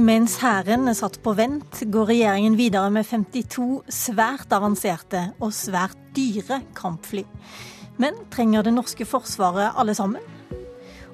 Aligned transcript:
Mens 0.00 0.38
hæren 0.40 0.88
er 0.88 0.94
satt 0.96 1.18
på 1.20 1.34
vent, 1.36 1.82
går 1.92 2.06
regjeringen 2.08 2.54
videre 2.56 2.88
med 2.94 3.04
52 3.04 3.82
svært 3.92 4.52
avanserte 4.56 5.26
og 5.42 5.50
svært 5.52 5.98
dyre 6.16 6.62
kampfly. 6.78 7.26
Men 8.00 8.16
trenger 8.32 8.64
det 8.64 8.72
norske 8.72 9.04
forsvaret 9.04 9.76
alle 9.76 9.92
sammen? 9.98 10.24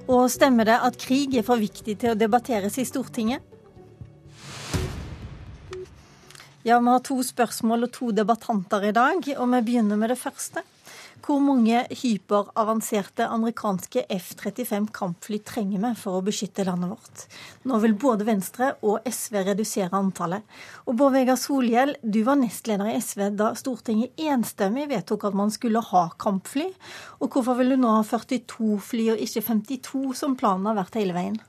Og 0.07 0.29
stemmer 0.31 0.69
det 0.69 0.77
at 0.87 1.01
krig 1.03 1.35
er 1.35 1.47
for 1.49 1.59
viktig 1.59 1.97
til 1.99 2.13
å 2.13 2.21
debatteres 2.21 2.79
i 2.79 2.87
Stortinget? 2.87 3.43
Ja, 6.63 6.79
vi 6.79 6.93
har 6.93 7.03
to 7.03 7.19
spørsmål 7.27 7.89
og 7.89 7.95
to 7.97 8.13
debattanter 8.15 8.87
i 8.87 8.95
dag, 8.95 9.19
og 9.35 9.51
vi 9.51 9.65
begynner 9.67 9.99
med 9.99 10.15
det 10.15 10.21
første. 10.21 10.63
Hvor 11.25 11.41
mange 11.43 11.81
hyperavanserte 11.91 13.27
amerikanske 13.33 14.05
F-35 14.15 14.91
kampfly 14.95 15.41
trenger 15.47 15.81
vi 15.83 15.91
for 15.99 16.19
å 16.19 16.25
beskytte 16.27 16.67
landet 16.69 16.93
vårt? 16.93 17.25
Nå 17.67 17.81
vil 17.83 17.97
både 17.99 18.27
Venstre 18.29 18.69
og 18.87 19.07
SV 19.09 19.41
redusere 19.49 19.97
antallet. 19.97 20.45
Og 20.87 20.99
Bård 21.01 21.17
Vegar 21.17 21.41
Solhjell, 21.41 21.97
du 22.03 22.21
var 22.27 22.39
nestleder 22.39 22.93
i 22.93 23.01
SV 23.01 23.31
da 23.39 23.51
Stortinget 23.59 24.15
enstemmig 24.23 24.87
vedtok 24.93 25.27
at 25.31 25.39
man 25.39 25.51
skulle 25.55 25.83
ha 25.89 26.07
kampfly. 26.23 26.69
Og 27.19 27.33
hvorfor 27.33 27.59
vil 27.59 27.75
du 27.75 27.81
nå 27.81 27.97
ha 27.97 28.07
42 28.07 28.79
fly 28.93 29.11
og 29.17 29.27
ikke 29.27 29.45
52, 29.49 30.07
som 30.23 30.39
planen 30.39 30.71
har 30.71 30.79
vært 30.79 31.01
hele 31.01 31.17
veien? 31.17 31.43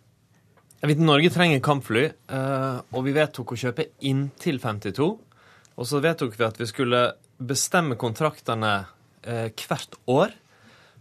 Jeg 0.78 0.92
vet 0.92 1.00
Norge 1.02 1.30
trenger 1.34 1.62
kampfly, 1.66 2.04
eh, 2.06 2.82
og 2.94 3.06
vi 3.06 3.14
vedtok 3.16 3.54
å 3.54 3.62
kjøpe 3.62 3.92
inntil 4.06 4.60
52. 4.62 5.08
Og 5.78 5.86
så 5.90 6.02
vedtok 6.02 6.38
vi 6.38 6.46
at 6.46 6.60
vi 6.62 6.68
skulle 6.70 7.02
bestemme 7.38 7.98
kontraktene 7.98 8.88
eh, 9.24 9.50
hvert 9.54 9.98
år, 10.12 10.36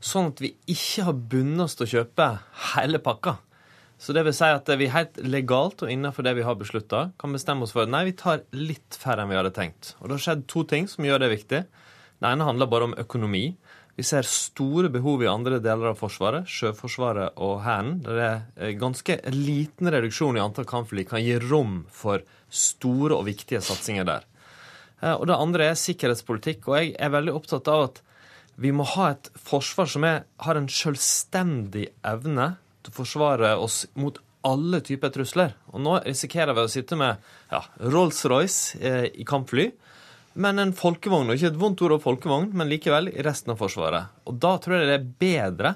sånn 0.01 0.31
at 0.33 0.41
vi 0.45 0.55
ikke 0.71 1.07
har 1.09 1.19
bundet 1.33 1.67
oss 1.67 1.77
til 1.79 1.87
å 1.87 1.93
kjøpe 1.97 2.31
hele 2.75 3.01
pakka. 3.03 3.39
Så 3.99 4.13
det 4.13 4.27
vil 4.27 4.35
si 4.37 4.49
at 4.53 4.69
vi 4.77 4.91
helt 4.93 5.17
legalt 5.25 5.81
og 5.85 5.91
innenfor 5.91 6.27
det 6.27 6.35
vi 6.37 6.45
har 6.45 6.59
beslutta, 6.61 7.11
kan 7.19 7.33
bestemme 7.33 7.65
oss 7.65 7.73
for 7.73 7.87
at 7.87 7.93
nei, 7.93 8.05
vi 8.11 8.17
tar 8.19 8.45
litt 8.53 8.99
færre 9.01 9.25
enn 9.25 9.33
vi 9.33 9.39
hadde 9.39 9.55
tenkt. 9.57 9.95
Og 10.01 10.09
det 10.09 10.19
har 10.19 10.25
skjedd 10.27 10.45
to 10.53 10.67
ting 10.69 10.89
som 10.91 11.07
gjør 11.07 11.25
det 11.25 11.33
viktig. 11.33 11.63
Det 12.21 12.29
ene 12.29 12.49
handler 12.49 12.69
bare 12.69 12.91
om 12.91 12.97
økonomi. 13.01 13.47
Vi 13.97 14.05
ser 14.05 14.29
store 14.29 14.91
behov 14.93 15.25
i 15.25 15.31
andre 15.31 15.57
deler 15.65 15.95
av 15.95 16.01
Forsvaret, 16.01 16.45
Sjøforsvaret 16.53 17.39
og 17.41 17.63
Hæren. 17.65 17.95
Der 18.05 18.19
det 18.19 18.29
er 18.67 18.75
ganske 18.77 19.17
liten 19.33 19.89
reduksjon 19.93 20.37
i 20.37 20.45
antall 20.45 20.69
kampfly 20.69 21.07
kan 21.09 21.25
gi 21.25 21.39
rom 21.41 21.87
for 21.89 22.21
store 22.53 23.17
og 23.17 23.25
viktige 23.31 23.63
satsinger 23.65 24.05
der. 24.05 24.27
Eh, 25.01 25.15
og 25.15 25.25
det 25.31 25.41
andre 25.41 25.71
er 25.71 25.81
sikkerhetspolitikk. 25.81 26.69
Og 26.69 26.77
jeg 26.77 26.93
er 27.01 27.15
veldig 27.17 27.39
opptatt 27.39 27.73
av 27.73 27.87
at 27.87 28.03
vi 28.57 28.73
må 28.73 28.87
ha 28.97 29.11
et 29.13 29.31
forsvar 29.37 29.89
som 29.91 30.05
er, 30.09 30.25
har 30.41 30.59
en 30.59 30.69
selvstendig 30.73 31.91
evne 32.07 32.55
til 32.85 32.95
å 32.95 32.99
forsvare 33.03 33.53
oss 33.61 33.85
mot 34.01 34.19
alle 34.47 34.81
typer 34.85 35.13
trusler. 35.13 35.57
Og 35.75 35.83
nå 35.85 35.99
risikerer 36.05 36.57
vi 36.57 36.65
å 36.65 36.71
sitte 36.71 36.99
med 36.99 37.23
ja, 37.51 37.63
Rolls-Royce 37.83 38.79
eh, 38.81 39.09
i 39.13 39.27
kampfly, 39.29 39.71
men 40.37 40.61
en 40.61 40.75
folkevogn, 40.77 41.31
og 41.31 41.39
ikke 41.39 41.51
et 41.55 41.61
vondt 41.61 41.83
ord 41.87 41.97
om 41.97 42.03
folkevogn, 42.03 42.51
men 42.57 42.69
likevel 42.69 43.09
i 43.09 43.25
resten 43.25 43.55
av 43.55 43.61
Forsvaret. 43.61 44.13
Og 44.29 44.37
da 44.41 44.57
tror 44.61 44.77
jeg 44.77 44.91
det 44.91 44.99
er 44.99 45.11
bedre 45.23 45.75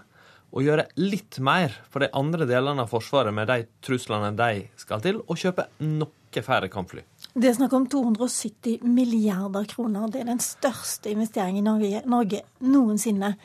å 0.50 0.64
gjøre 0.64 0.88
litt 1.00 1.38
mer 1.42 1.72
for 1.88 2.04
de 2.04 2.10
andre 2.16 2.46
delene 2.48 2.84
av 2.84 2.92
Forsvaret 2.92 3.34
med 3.34 3.48
de 3.48 3.62
truslene 3.84 4.32
de 4.36 4.66
skal 4.80 5.02
til, 5.04 5.22
og 5.24 5.40
kjøpe 5.40 5.68
noe 5.86 6.44
færre 6.44 6.68
kampfly. 6.72 7.04
Det 7.34 7.46
er 7.46 7.54
snakk 7.54 7.74
om 7.78 7.84
270 7.86 8.80
milliarder 8.82 9.68
kroner. 9.70 10.08
Det 10.10 10.24
er 10.24 10.32
den 10.32 10.42
største 10.42 11.12
investeringen 11.12 11.62
i 11.62 12.00
Norge, 12.10 12.42
noensinne. 12.66 13.36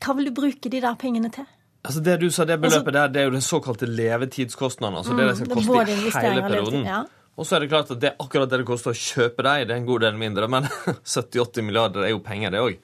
Hva 0.00 0.16
vil 0.16 0.30
du 0.30 0.34
bruke 0.36 0.72
de 0.72 0.80
der 0.80 0.96
pengene 1.00 1.30
til? 1.34 1.44
Altså 1.86 2.00
Det 2.02 2.16
du 2.18 2.30
sa, 2.34 2.46
det 2.48 2.56
beløpet 2.58 2.88
altså, 2.88 2.94
der, 2.96 3.12
det 3.12 3.20
er 3.20 3.28
jo 3.28 3.34
den 3.36 3.44
såkalte 3.44 3.86
levetidskostnaden. 3.86 4.96
Altså 4.98 5.14
det 5.14 5.22
er 5.22 5.28
det 5.30 5.38
som 5.38 5.52
koster 5.52 5.72
koste 5.76 5.92
i 5.92 6.26
hele 6.26 6.42
perioden. 6.48 6.88
Ja. 6.88 7.04
Og 7.36 7.46
så 7.46 7.56
er 7.56 7.62
det 7.62 7.70
klart 7.70 7.90
at 7.92 8.00
det 8.00 8.10
er 8.10 8.22
akkurat 8.24 8.50
det 8.50 8.62
det 8.62 8.66
koster 8.66 8.94
å 8.94 8.98
kjøpe 8.98 9.44
dem, 9.44 9.66
det 9.68 9.74
er 9.74 9.80
en 9.82 9.88
god 9.88 10.06
del 10.06 10.16
mindre. 10.18 10.48
Men 10.50 10.66
70-80 11.16 11.66
milliarder 11.68 12.08
er 12.08 12.14
jo 12.14 12.22
penger, 12.24 12.54
det 12.56 12.64
òg. 12.64 12.78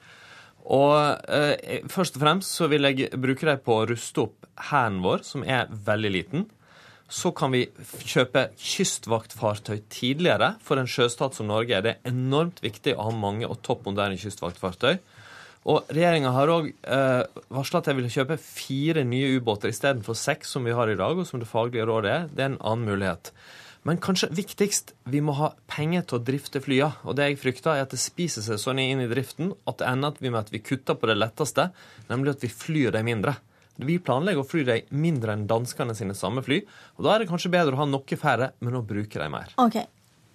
Og 0.76 0.92
eh, 1.34 1.80
først 1.90 2.18
og 2.18 2.22
fremst 2.22 2.60
så 2.60 2.68
vil 2.70 2.86
jeg 2.86 3.08
bruke 3.18 3.48
dem 3.48 3.64
på 3.64 3.80
å 3.80 3.86
ruste 3.88 4.28
opp 4.28 4.46
hæren 4.70 5.00
vår, 5.02 5.24
som 5.26 5.42
er 5.42 5.72
veldig 5.72 6.12
liten 6.12 6.50
så 7.12 7.30
kan 7.36 7.52
vi 7.52 7.66
kjøpe 8.08 8.46
kystvaktfartøy 8.56 9.82
tidligere. 9.92 10.54
For 10.64 10.80
en 10.80 10.88
sjøstat 10.88 11.36
som 11.36 11.50
Norge 11.50 11.76
er 11.76 11.84
det 11.84 11.98
enormt 12.08 12.62
viktig 12.64 12.94
å 12.96 13.10
ha 13.10 13.12
mange 13.12 13.48
og 13.48 13.60
topp 13.66 13.84
moderne 13.90 14.16
kystvaktfartøy. 14.20 14.96
Og 15.68 15.90
regjeringa 15.92 16.32
har 16.34 16.50
òg 16.50 16.70
eh, 16.72 17.42
varsla 17.52 17.82
at 17.82 17.90
de 17.90 17.94
vil 18.00 18.08
kjøpe 18.10 18.38
fire 18.40 19.04
nye 19.06 19.36
ubåter 19.36 19.70
istedenfor 19.70 20.16
seks 20.18 20.56
som 20.56 20.64
vi 20.66 20.74
har 20.74 20.90
i 20.90 20.96
dag, 20.98 21.14
og 21.14 21.28
som 21.28 21.42
det 21.42 21.50
faglige 21.50 21.86
rådet 21.86 22.14
er. 22.14 22.24
Det 22.32 22.42
er 22.42 22.50
en 22.54 22.62
annen 22.64 22.88
mulighet. 22.88 23.30
Men 23.86 24.00
kanskje 24.02 24.30
viktigst, 24.34 24.94
vi 25.10 25.20
må 25.22 25.34
ha 25.38 25.52
penger 25.70 26.06
til 26.06 26.18
å 26.18 26.24
drifte 26.24 26.62
flya. 26.62 26.92
Og 27.04 27.18
det 27.18 27.28
jeg 27.28 27.40
frykter, 27.44 27.76
er 27.76 27.86
at 27.86 27.94
det 27.94 28.00
spiser 28.02 28.44
seg 28.46 28.60
sånn 28.62 28.80
inn 28.82 29.04
i 29.04 29.10
driften 29.10 29.52
at 29.68 29.82
det 29.82 29.88
ender 29.90 30.18
med 30.30 30.40
at 30.40 30.52
vi 30.54 30.62
kutter 30.64 30.98
på 30.98 31.10
det 31.10 31.18
letteste, 31.18 31.68
nemlig 32.10 32.36
at 32.36 32.44
vi 32.46 32.50
flyr 32.50 32.94
de 32.94 33.02
mindre. 33.06 33.36
Vi 33.76 33.96
planlegger 34.04 34.42
å 34.42 34.48
fly 34.48 34.66
de 34.68 34.78
mindre 34.90 35.36
enn 35.36 35.48
danskene 35.50 35.96
sine 35.96 36.16
samme 36.18 36.44
fly. 36.44 36.60
Og 36.98 37.06
da 37.06 37.14
er 37.14 37.22
det 37.22 37.32
kanskje 37.32 37.52
bedre 37.54 37.76
å 37.76 37.82
ha 37.82 37.88
noe 37.88 38.20
færre, 38.20 38.52
men 38.60 38.78
å 38.78 38.86
bruke 38.86 39.18
de 39.18 39.28
mer. 39.32 39.54
Ok. 39.62 39.80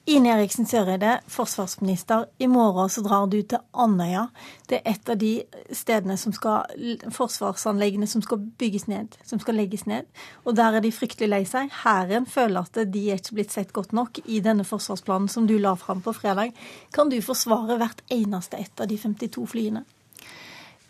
Ine 0.08 0.30
Eriksen 0.32 0.64
Søreide, 0.64 1.18
forsvarsminister. 1.28 2.30
I 2.40 2.48
morgen 2.48 2.88
så 2.88 3.02
drar 3.04 3.26
du 3.28 3.42
til 3.44 3.60
Andøya. 3.76 4.30
Det 4.72 4.78
er 4.78 4.94
et 4.94 5.10
av 5.12 5.18
de 5.20 5.32
stedene 5.76 6.16
som 6.16 6.32
skal, 6.32 6.64
forsvarsanleggene 7.12 8.08
som 8.08 8.24
skal 8.24 8.40
bygges 8.40 8.88
ned, 8.88 9.18
som 9.28 9.42
skal 9.44 9.60
legges 9.60 9.84
ned. 9.84 10.08
Og 10.48 10.56
der 10.56 10.80
er 10.80 10.86
de 10.86 10.94
fryktelig 10.96 11.28
lei 11.28 11.42
seg. 11.44 11.76
Hæren 11.84 12.24
føler 12.24 12.64
at 12.64 12.80
de 12.88 13.04
er 13.12 13.20
ikke 13.20 13.36
blitt 13.42 13.52
sett 13.52 13.76
godt 13.76 13.92
nok 13.92 14.22
i 14.24 14.40
denne 14.40 14.64
forsvarsplanen 14.64 15.28
som 15.28 15.44
du 15.44 15.58
la 15.60 15.76
fram 15.76 16.00
på 16.00 16.16
fredag. 16.16 16.56
Kan 16.96 17.12
du 17.12 17.20
forsvare 17.20 17.76
hvert 17.76 18.00
eneste 18.08 18.64
ett 18.64 18.80
av 18.80 18.88
de 18.88 18.96
52 19.04 19.44
flyene? 19.58 19.84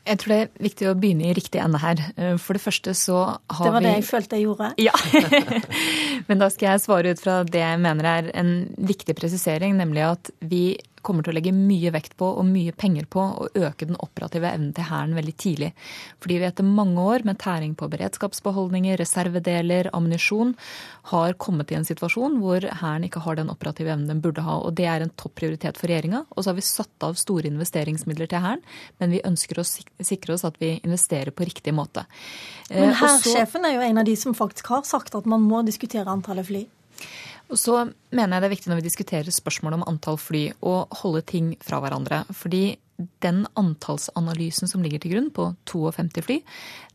Jeg 0.07 0.21
tror 0.21 0.33
det 0.33 0.39
er 0.39 0.65
viktig 0.67 0.89
å 0.89 0.95
begynne 0.97 1.29
i 1.29 1.35
riktig 1.37 1.61
ende 1.63 1.81
her. 1.81 2.01
Eh, 2.15 2.35
for 2.41 2.57
det 2.57 2.63
første 2.63 2.93
så 2.97 3.19
har 3.27 3.59
vi 3.59 3.67
Det 3.67 3.73
var 3.75 3.83
vi... 3.83 3.87
det 3.87 3.95
jeg 3.95 4.07
følte 4.09 4.39
jeg 4.39 4.47
gjorde. 4.47 4.69
Ja. 4.81 4.95
Men 6.29 6.43
da 6.43 6.51
skal 6.53 6.71
jeg 6.71 6.83
svare 6.85 7.13
ut 7.13 7.23
fra 7.23 7.41
det 7.47 7.63
jeg 7.63 7.81
mener 7.83 8.11
er 8.11 8.29
en 8.37 8.53
viktig 8.77 9.17
presisering, 9.17 9.75
nemlig 9.79 10.05
at 10.07 10.31
vi 10.39 10.63
kommer 11.07 11.25
til 11.25 11.33
å 11.33 11.37
legge 11.37 11.53
mye 11.55 11.91
vekt 11.95 12.17
på 12.19 12.27
og 12.39 12.45
mye 12.47 12.73
penger 12.75 13.07
på 13.11 13.23
å 13.23 13.47
øke 13.47 13.87
den 13.87 13.97
operative 14.03 14.49
evnen 14.51 14.73
til 14.75 14.87
Hæren 14.89 15.15
veldig 15.17 15.35
tidlig. 15.39 15.71
Fordi 16.23 16.39
vi 16.41 16.47
etter 16.49 16.67
mange 16.67 17.03
år 17.13 17.25
med 17.27 17.39
tæring 17.41 17.75
på 17.79 17.89
beredskapsbeholdninger, 17.93 18.99
reservedeler, 18.99 19.91
ammunisjon, 19.97 20.53
har 21.13 21.37
kommet 21.39 21.71
i 21.71 21.79
en 21.79 21.87
situasjon 21.87 22.39
hvor 22.43 22.67
Hæren 22.81 23.07
ikke 23.07 23.23
har 23.23 23.39
den 23.39 23.51
operative 23.53 23.93
evnen 23.93 24.11
den 24.11 24.23
burde 24.23 24.43
ha. 24.45 24.59
Og 24.59 24.75
det 24.77 24.89
er 24.91 25.05
en 25.05 25.13
topprioritet 25.19 25.79
for 25.79 25.89
regjeringa. 25.91 26.25
Og 26.35 26.43
så 26.43 26.51
har 26.51 26.59
vi 26.59 26.67
satt 26.67 27.07
av 27.07 27.17
store 27.19 27.49
investeringsmidler 27.51 28.31
til 28.31 28.43
Hæren, 28.43 28.65
men 29.01 29.15
vi 29.15 29.23
ønsker 29.27 29.61
å 29.61 29.67
sikre 29.67 30.35
oss 30.35 30.45
at 30.47 30.59
vi 30.61 30.75
investerer 30.81 31.31
på 31.35 31.47
riktig 31.47 31.75
måte. 31.75 32.05
Men 32.69 32.91
eh, 32.91 32.97
hærsjefen 32.99 33.67
er 33.67 33.77
jo 33.77 33.85
en 33.87 34.01
av 34.03 34.07
de 34.07 34.17
som 34.19 34.35
faktisk 34.37 34.73
har 34.73 34.83
sagt 34.87 35.15
at 35.17 35.29
man 35.29 35.45
må 35.45 35.63
diskutere 35.67 36.11
antallet 36.11 36.47
fly. 36.49 36.65
Så 37.55 37.77
mener 38.11 38.35
jeg 38.35 38.43
det 38.43 38.47
er 38.47 38.55
viktig 38.55 38.71
når 38.71 38.81
vi 38.81 38.89
diskuterer 38.89 39.33
spørsmålet 39.33 39.79
om 39.79 39.87
antall 39.87 40.19
fly, 40.19 40.43
å 40.59 40.81
holde 41.03 41.23
ting 41.29 41.53
fra 41.63 41.79
hverandre. 41.83 42.25
Fordi 42.35 42.77
den 43.23 43.43
antallsanalysen 43.59 44.69
som 44.69 44.81
ligger 44.83 45.01
til 45.03 45.13
grunn 45.13 45.29
på 45.33 45.51
52 45.69 46.25
fly, 46.25 46.37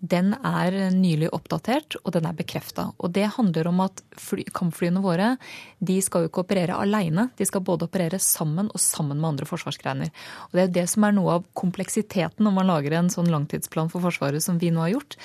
den 0.02 0.32
er 0.34 0.74
nylig 0.90 1.28
oppdatert, 1.30 1.94
og 2.02 2.10
den 2.16 2.26
er 2.26 2.34
bekrefta. 2.34 2.88
Og 2.98 3.12
det 3.14 3.28
handler 3.36 3.68
om 3.70 3.84
at 3.84 4.00
fly, 4.18 4.42
kampflyene 4.50 5.02
våre 5.04 5.36
de 5.78 6.00
skal 6.02 6.24
jo 6.24 6.30
ikke 6.30 6.42
operere 6.42 6.74
aleine. 6.74 7.28
De 7.38 7.46
skal 7.46 7.62
både 7.62 7.86
operere 7.86 8.18
sammen 8.22 8.66
og 8.72 8.82
sammen 8.82 9.20
med 9.20 9.28
andre 9.28 9.46
forsvarsgreiner. 9.46 10.10
Og 10.50 10.58
det 10.58 10.64
er 10.64 10.72
det 10.74 10.86
som 10.90 11.06
er 11.06 11.14
noe 11.14 11.36
av 11.38 11.46
kompleksiteten 11.58 12.42
når 12.42 12.56
man 12.56 12.70
lager 12.72 12.96
en 12.98 13.12
sånn 13.14 13.30
langtidsplan 13.30 13.92
for 13.92 14.02
Forsvaret 14.02 14.42
som 14.42 14.58
vi 14.58 14.72
nå 14.74 14.82
har 14.82 14.96
gjort. 14.96 15.16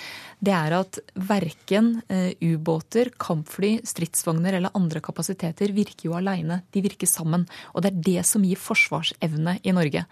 Det 0.46 0.54
er 0.54 0.76
at 0.78 1.00
verken 1.28 1.96
eh, 2.14 2.36
ubåter, 2.46 3.10
kampfly, 3.18 3.80
stridsvogner 3.88 4.60
eller 4.60 4.78
andre 4.78 5.02
kapasiteter 5.02 5.74
virker 5.74 6.12
jo 6.12 6.20
aleine. 6.20 6.62
De 6.70 6.86
virker 6.86 7.10
sammen. 7.10 7.48
Og 7.74 7.82
det 7.82 7.96
er 7.96 8.06
det 8.12 8.28
som 8.30 8.46
gir 8.46 8.62
forsvarsevne 8.62 9.58
i 9.66 9.74
Norge. 9.74 10.06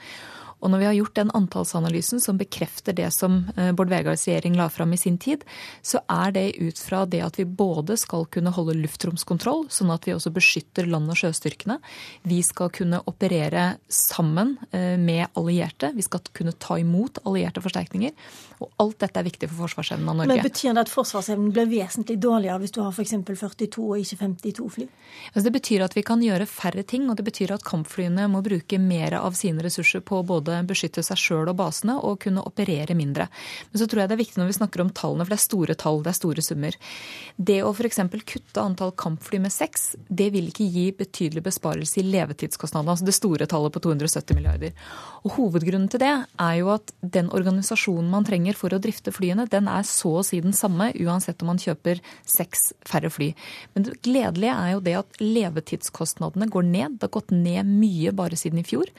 Og 0.65 0.71
når 0.71 0.81
vi 0.81 0.87
har 0.87 0.95
gjort 0.97 1.17
den 1.19 1.31
antallsanalysen 1.37 2.21
som 2.23 2.39
bekrefter 2.39 2.95
det 2.97 3.11
som 3.13 3.43
Bård 3.53 3.75
Bård 3.77 3.91
Vegars 3.91 4.23
regjering 4.55 4.63
la 4.63 4.69
fram 4.69 4.93
i 4.93 4.97
sin 4.97 5.17
tid, 5.17 5.43
så 5.81 5.99
er 6.07 6.31
det 6.31 6.55
ut 6.57 6.79
fra 6.79 7.05
det 7.05 7.21
at 7.23 7.39
vi 7.39 7.45
både 7.45 7.97
skal 7.97 8.25
kunne 8.25 8.51
holde 8.51 8.75
luftromskontroll, 8.79 9.67
sånn 9.69 9.91
at 9.91 10.07
vi 10.07 10.13
også 10.13 10.31
beskytter 10.31 10.87
land- 10.87 11.09
og 11.09 11.17
sjøstyrkene. 11.17 11.79
Vi 12.23 12.41
skal 12.43 12.69
kunne 12.69 13.01
operere 13.05 13.77
sammen 13.87 14.57
eh, 14.71 14.97
med 14.97 15.27
allierte. 15.35 15.91
Vi 15.95 16.01
skal 16.01 16.21
kunne 16.33 16.53
ta 16.53 16.77
imot 16.79 17.19
allierte 17.25 17.61
forsterkninger. 17.61 18.11
Og 18.59 18.71
alt 18.79 18.99
dette 18.99 19.19
er 19.19 19.27
viktig 19.27 19.49
for 19.49 19.67
forsvarsevnen 19.67 20.09
av 20.09 20.15
Norge. 20.21 20.35
Men 20.35 20.45
Betyr 20.45 20.73
det 20.73 20.85
at 20.85 20.91
forsvarsevnen 20.91 21.51
blir 21.51 21.67
vesentlig 21.67 22.17
dårligere 22.21 22.59
hvis 22.61 22.75
du 22.75 22.81
har 22.81 22.93
f.eks. 22.93 23.15
42 23.25 23.83
og 23.83 23.99
ikke 23.99 24.19
52 24.21 24.69
fly? 24.75 24.87
Altså 25.33 25.45
det 25.47 25.53
betyr 25.57 25.83
at 25.85 25.95
vi 25.95 26.03
kan 26.05 26.23
gjøre 26.23 26.47
færre 26.47 26.83
ting, 26.87 27.09
og 27.09 27.17
det 27.19 27.25
betyr 27.27 27.55
at 27.55 27.65
kampflyene 27.65 28.27
må 28.31 28.41
bruke 28.45 28.79
mer 28.79 29.17
av 29.19 29.35
sine 29.37 29.63
ressurser 29.65 30.03
på 30.05 30.21
både 30.23 30.45
både 30.45 30.61
beskytte 30.67 31.03
seg 31.05 31.19
sjøl 31.19 31.51
og 31.51 31.57
basene 31.59 31.97
og 31.99 32.19
kunne 32.23 32.43
operere 32.45 32.95
mindre. 32.97 33.27
Men 33.71 33.81
så 33.81 33.87
tror 33.89 34.03
jeg 34.03 34.11
det 34.11 34.17
er 34.17 34.23
viktig 34.23 34.41
når 34.45 34.53
vi 34.53 34.57
snakker 34.59 34.83
om 34.83 34.91
tallene, 34.93 35.25
for 35.25 35.33
det 35.33 35.39
er 35.39 35.45
store 35.45 35.75
tall, 35.81 36.01
det 36.05 36.11
er 36.13 36.17
store 36.19 36.45
summer. 36.45 36.77
Det 37.35 37.57
å 37.65 37.73
f.eks. 37.73 37.99
kutte 38.29 38.61
antall 38.63 38.93
kampfly 38.95 39.41
med 39.43 39.53
seks, 39.53 39.95
det 40.07 40.29
vil 40.35 40.51
ikke 40.51 40.67
gi 40.69 40.85
betydelig 40.95 41.43
besparelse 41.49 41.99
i 42.01 42.05
levetidskostnadene, 42.07 42.93
altså 42.93 43.07
det 43.09 43.17
store 43.17 43.49
tallet 43.49 43.73
på 43.73 43.81
270 43.87 44.37
milliarder. 44.37 44.75
Og 45.25 45.35
Hovedgrunnen 45.39 45.89
til 45.91 46.03
det 46.03 46.13
er 46.13 46.55
jo 46.59 46.71
at 46.75 46.93
den 47.01 47.31
organisasjonen 47.33 48.11
man 48.13 48.27
trenger 48.27 48.57
for 48.57 48.75
å 48.75 48.81
drifte 48.81 49.13
flyene, 49.15 49.47
den 49.49 49.69
er 49.71 49.87
så 49.89 50.19
å 50.21 50.25
si 50.25 50.39
den 50.43 50.55
samme 50.55 50.91
uansett 51.01 51.41
om 51.41 51.51
man 51.53 51.61
kjøper 51.61 52.01
seks 52.29 52.69
færre 52.85 53.09
fly. 53.13 53.31
Men 53.73 53.87
det 53.87 53.99
gledelige 54.05 54.55
er 54.55 54.75
jo 54.75 54.83
det 54.85 54.97
at 55.01 55.21
levetidskostnadene 55.21 56.49
går 56.53 56.67
ned. 56.69 56.99
Det 56.99 57.09
har 57.09 57.15
gått 57.17 57.33
ned 57.33 57.65
mye 57.69 58.13
bare 58.15 58.37
siden 58.39 58.61
i 58.61 58.67
fjor. 58.67 58.91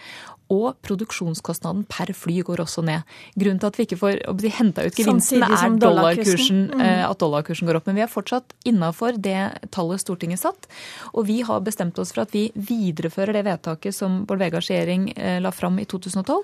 Og 0.52 0.76
produksjonskostnaden 0.86 1.84
per 1.90 2.12
fly 2.14 2.38
går 2.46 2.62
også 2.62 2.84
ned. 2.86 3.02
Grunnen 3.34 3.58
til 3.62 3.70
at 3.70 3.78
vi 3.78 3.86
ikke 3.88 3.98
får 3.98 4.20
si, 4.22 4.50
henta 4.54 4.84
ut 4.86 4.98
gevinsten, 4.98 5.42
er 5.42 5.78
dollarkursen, 5.82 6.60
mm. 6.70 6.84
Eh, 6.86 7.02
at 7.06 7.18
dollarkursen 7.18 7.66
går 7.66 7.80
opp. 7.80 7.88
Men 7.90 7.98
vi 7.98 8.04
er 8.04 8.12
fortsatt 8.12 8.54
innafor 8.68 9.18
det 9.18 9.40
tallet 9.74 10.02
Stortinget 10.02 10.42
satt. 10.44 10.68
Og 11.14 11.26
vi 11.30 11.40
har 11.46 11.64
bestemt 11.66 11.98
oss 11.98 12.14
for 12.14 12.24
at 12.26 12.34
vi 12.34 12.46
viderefører 12.54 13.34
det 13.34 13.46
vedtaket 13.48 13.96
som 13.96 14.22
Bård 14.28 14.44
Vegars 14.44 14.70
regjering 14.70 15.08
eh, 15.16 15.40
la 15.42 15.50
fram 15.54 15.80
i 15.82 15.86
2012, 15.88 16.38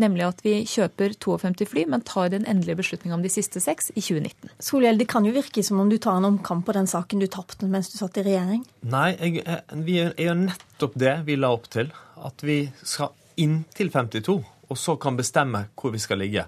nemlig 0.00 0.26
at 0.30 0.42
vi 0.46 0.56
kjøper 0.68 1.16
52 1.20 1.68
fly, 1.74 1.86
men 1.92 2.04
tar 2.08 2.32
den 2.32 2.48
endelige 2.48 2.80
beslutningen 2.80 3.18
om 3.18 3.24
de 3.24 3.32
siste 3.32 3.60
seks 3.62 3.92
i 3.92 4.00
2019. 4.00 4.52
Solhjell, 4.62 5.00
det 5.00 5.10
kan 5.12 5.28
jo 5.28 5.34
virke 5.36 5.64
som 5.66 5.80
om 5.82 5.92
du 5.92 5.98
tar 6.02 6.20
en 6.20 6.30
omkamp 6.32 6.64
på 6.66 6.76
den 6.76 6.88
saken 6.90 7.22
du 7.22 7.28
tapte 7.30 7.68
mens 7.68 7.92
du 7.92 7.98
satt 7.98 8.16
i 8.20 8.26
regjering? 8.26 8.64
Nei, 8.88 9.10
jeg, 9.18 9.42
jeg, 9.44 9.82
vi 9.86 9.98
er 10.06 10.38
nettopp 10.38 10.96
det 10.98 11.18
vi 11.28 11.36
la 11.40 11.52
opp 11.54 11.68
til. 11.72 11.92
At 12.22 12.44
vi 12.46 12.64
skal 12.86 13.10
inntil 13.40 13.92
52, 13.92 14.36
og 14.42 14.78
så 14.78 14.96
kan 15.00 15.18
bestemme 15.18 15.66
hvor 15.78 15.94
vi 15.94 16.00
skal 16.02 16.22
ligge. 16.22 16.46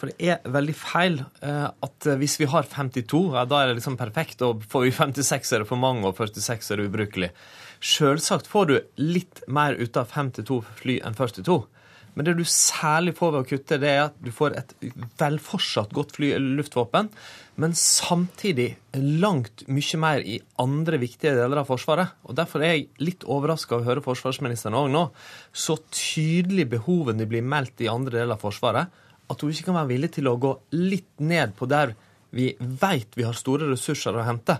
For 0.00 0.08
det 0.08 0.30
er 0.32 0.46
veldig 0.48 0.74
feil 0.80 1.18
eh, 1.44 1.66
at 1.68 2.06
eh, 2.08 2.16
hvis 2.20 2.38
vi 2.40 2.48
har 2.48 2.68
52, 2.68 3.18
ja, 3.36 3.44
da 3.44 3.58
er 3.60 3.70
det 3.70 3.80
liksom 3.80 3.98
perfekt, 4.00 4.40
og 4.46 4.64
får 4.70 4.86
vi 4.86 4.94
56 4.96 5.52
er 5.52 5.62
det 5.62 5.68
for 5.68 5.80
mange, 5.80 6.08
og 6.08 6.16
46 6.16 6.72
er 6.72 6.80
det 6.80 6.86
ubrukelig. 6.88 7.30
Sjølsagt 7.84 8.48
får 8.48 8.70
du 8.70 8.74
litt 9.00 9.42
mer 9.48 9.76
ut 9.76 10.00
av 10.00 10.08
52 10.14 10.62
fly 10.80 10.96
enn 11.04 11.16
42. 11.18 11.58
Men 12.20 12.26
det 12.26 12.34
du 12.36 12.44
særlig 12.44 13.14
får 13.16 13.30
ved 13.32 13.40
å 13.40 13.48
kutte, 13.48 13.76
det 13.80 13.88
er 13.88 14.02
at 14.10 14.16
du 14.20 14.26
får 14.28 14.52
et 14.60 14.72
velfortsatt 15.16 15.94
godt 15.96 16.10
fly, 16.18 16.34
luftvåpen, 16.58 17.06
men 17.56 17.72
samtidig 17.72 18.74
langt 19.22 19.62
mye 19.72 20.00
mer 20.02 20.20
i 20.28 20.34
andre 20.60 20.98
viktige 21.00 21.32
deler 21.38 21.62
av 21.62 21.70
Forsvaret. 21.70 22.12
Og 22.28 22.36
Derfor 22.36 22.60
er 22.60 22.74
jeg 22.74 22.90
litt 23.00 23.24
overraska 23.24 23.72
over 23.72 23.86
å 23.86 23.88
høre 23.88 24.04
forsvarsministeren 24.04 24.76
òg 24.76 24.90
nå. 24.92 25.06
Så 25.48 25.78
tydelig 25.88 26.66
behovene 26.74 27.24
blir 27.24 27.40
meldt 27.40 27.80
i 27.80 27.88
andre 27.88 28.18
deler 28.18 28.36
av 28.36 28.44
Forsvaret, 28.44 28.92
at 29.32 29.40
hun 29.40 29.56
ikke 29.56 29.70
kan 29.70 29.78
være 29.80 29.92
villig 29.94 30.12
til 30.18 30.28
å 30.28 30.36
gå 30.44 30.52
litt 30.76 31.24
ned 31.24 31.56
på 31.56 31.70
der 31.72 31.96
vi 32.36 32.50
veit 32.60 33.16
vi 33.16 33.24
har 33.24 33.40
store 33.40 33.72
ressurser 33.72 34.12
å 34.12 34.26
hente. 34.28 34.58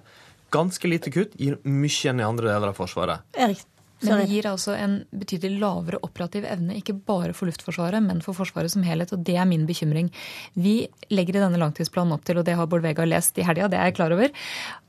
Ganske 0.48 0.88
lite 0.88 1.12
kutt 1.12 1.36
gir 1.36 1.60
mye 1.68 1.92
igjen 1.92 2.24
i 2.24 2.30
andre 2.30 2.54
deler 2.54 2.72
av 2.72 2.80
Forsvaret. 2.80 3.28
Erik, 3.36 3.66
men 4.00 4.22
det 4.22 4.30
gir 4.30 4.48
altså 4.48 4.74
en 4.78 5.00
betydelig 5.12 5.60
lavere 5.60 6.00
operativ 6.06 6.46
evne, 6.48 6.78
ikke 6.78 6.94
bare 6.94 7.34
for 7.36 7.50
Luftforsvaret, 7.50 8.00
men 8.04 8.22
for 8.24 8.36
Forsvaret 8.36 8.72
som 8.72 8.84
helhet. 8.86 9.12
Og 9.12 9.24
det 9.26 9.36
er 9.36 9.48
min 9.48 9.66
bekymring. 9.68 10.08
Vi 10.54 10.74
legger 11.12 11.36
i 11.36 11.42
denne 11.42 11.60
langtidsplanen 11.60 12.16
opp 12.16 12.24
til, 12.24 12.40
og 12.40 12.46
det 12.48 12.56
har 12.56 12.68
Bård 12.70 12.84
Vegar 12.84 13.08
lest 13.08 13.38
i 13.38 13.44
helga, 13.46 13.68
det 13.70 13.78
er 13.78 13.90
jeg 13.90 13.98
klar 13.98 14.14
over, 14.16 14.32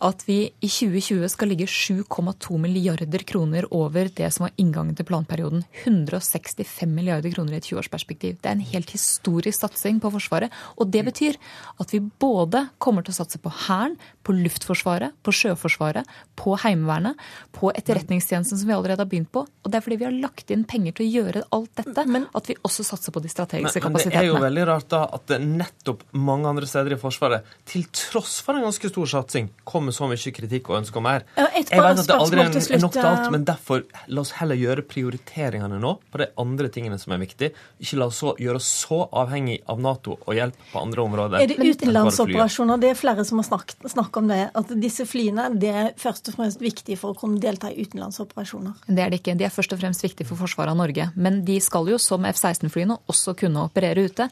at 0.07 0.23
vi 0.27 0.39
i 0.47 0.69
2020 0.69 1.31
skal 1.33 1.51
ligge 1.51 1.67
7,2 1.67 2.59
milliarder 2.61 3.25
kroner 3.27 3.67
over 3.75 4.09
det 4.15 4.31
som 4.33 4.47
var 4.47 4.55
inngangen 4.61 4.95
til 4.97 5.07
planperioden. 5.09 5.65
165 5.83 6.87
milliarder 6.91 7.33
kroner 7.33 7.57
i 7.57 7.61
et 7.61 7.67
20-årsperspektiv. 7.69 8.39
Det 8.39 8.49
er 8.49 8.57
en 8.57 8.71
helt 8.73 8.95
historisk 8.95 9.59
satsing 9.59 9.99
på 10.01 10.13
Forsvaret. 10.15 10.53
Og 10.79 10.89
det 10.93 11.03
betyr 11.07 11.39
at 11.81 11.93
vi 11.93 12.01
både 12.01 12.67
kommer 12.81 13.05
til 13.05 13.13
å 13.15 13.19
satse 13.21 13.41
på 13.41 13.51
Hæren, 13.67 13.97
på 14.23 14.35
Luftforsvaret, 14.37 15.15
på 15.25 15.33
Sjøforsvaret, 15.35 16.07
på 16.39 16.55
Heimevernet, 16.63 17.19
på 17.55 17.71
Etterretningstjenesten, 17.75 18.59
som 18.59 18.69
vi 18.69 18.75
allerede 18.75 19.00
har 19.03 19.09
begynt 19.11 19.31
på. 19.33 19.43
Og 19.45 19.71
det 19.71 19.79
er 19.79 19.85
fordi 19.85 19.99
vi 20.01 20.07
har 20.07 20.15
lagt 20.15 20.51
inn 20.53 20.63
penger 20.69 20.95
til 20.97 21.05
å 21.05 21.09
gjøre 21.11 21.43
alt 21.57 21.71
dette, 21.81 22.05
men, 22.09 22.27
at 22.37 22.49
vi 22.49 22.55
også 22.61 22.85
satser 22.85 23.13
på 23.13 23.21
de 23.23 23.31
strategiske 23.31 23.81
men, 23.81 23.85
kapasitetene. 23.87 24.15
Men 24.15 24.27
det 24.27 24.29
er 24.29 24.29
jo 24.31 24.45
veldig 24.45 24.65
rart 24.69 24.89
da 24.93 25.01
at 25.17 25.27
det 25.31 25.39
nettopp 25.45 26.05
mange 26.17 26.49
andre 26.51 26.69
steder 26.69 26.95
i 26.95 26.99
Forsvaret, 27.01 27.51
til 27.69 27.85
tross 27.95 28.39
for 28.45 28.57
en 28.57 28.65
ganske 28.65 28.91
stor 28.91 29.11
satsing, 29.15 29.51
kommer 29.67 29.95
så 29.95 30.09
mye 30.09 30.35
kritikk 30.35 30.71
og 30.71 30.79
ønsker 30.81 31.03
mer. 31.03 31.25
Jeg 31.37 31.51
vet 31.69 31.73
at 31.73 32.07
det 32.07 32.17
aldri 32.17 32.43
er, 32.45 32.81
nok 32.81 32.95
til 32.95 33.07
alt, 33.07 33.29
men 33.33 33.45
derfor 33.47 33.85
la 34.11 34.23
oss 34.23 34.33
heller 34.39 34.59
gjøre 34.59 34.85
prioriteringene 34.87 35.79
nå 35.81 35.95
på 36.11 36.21
de 36.21 36.29
andre 36.41 36.71
tingene 36.73 36.99
som 37.01 37.15
er 37.15 37.21
viktige. 37.21 37.53
Ikke 37.81 37.99
la 38.01 38.09
oss 38.11 38.21
så, 38.21 38.33
gjøre 38.41 38.61
oss 38.61 38.69
så 38.85 39.01
avhengig 39.21 39.59
av 39.71 39.81
Nato 39.81 40.17
og 40.19 40.35
hjelp 40.37 40.57
på 40.71 40.81
andre 40.81 41.05
områder. 41.05 41.43
Er 41.43 41.51
det 41.51 41.57
utenlandsoperasjoner? 41.59 42.81
Det 42.81 42.91
er 42.93 42.99
flere 42.99 43.25
som 43.27 43.41
har 43.41 43.47
snakket, 43.49 43.77
snakket 43.93 44.21
om 44.21 44.31
det. 44.31 44.41
At 44.61 44.73
disse 44.81 45.07
flyene 45.09 45.49
det 45.61 45.71
er 45.71 45.91
først 45.99 46.31
og 46.31 46.37
fremst 46.39 46.61
viktig 46.63 46.97
for 46.99 47.13
å 47.13 47.17
kunne 47.17 47.41
delta 47.41 47.71
i 47.71 47.85
utenlandsoperasjoner. 47.85 48.90
Det 48.91 49.03
er 49.03 49.11
det 49.11 49.21
ikke. 49.21 49.35
De 49.39 49.45
er 49.47 49.53
først 49.53 49.73
og 49.75 49.81
fremst 49.81 50.03
viktige 50.03 50.27
for 50.27 50.39
forsvaret 50.39 50.73
av 50.73 50.79
Norge. 50.79 51.07
Men 51.15 51.41
de 51.47 51.57
skal 51.63 51.89
jo, 51.91 51.99
som 52.01 52.25
F-16-flyene, 52.27 52.99
også 53.11 53.35
kunne 53.39 53.65
operere 53.69 54.05
ute. 54.09 54.27